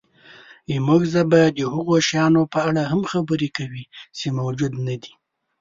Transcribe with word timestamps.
زموږ 0.71 1.01
ژبه 1.13 1.41
د 1.57 1.59
هغو 1.73 1.95
شیانو 2.07 2.41
په 2.53 2.59
اړه 2.69 2.81
هم 2.91 3.01
خبرې 3.11 3.49
کوي، 3.57 3.83
چې 4.17 4.25
موجود 4.39 4.73
نهدي. 4.85 5.13